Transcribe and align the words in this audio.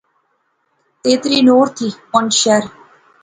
تیتری 1.01 1.39
نوٹ 1.47 1.67
تھی 1.77 1.87
پونچھ 2.09 2.35
شہر 2.41 2.63